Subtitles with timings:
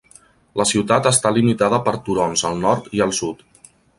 [0.61, 3.45] La ciutat està limitada per turons al nord i al sud.